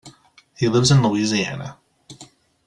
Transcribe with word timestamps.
He 0.57 0.67
lives 0.67 0.89
in 0.89 1.03
Louisiana. 1.03 1.77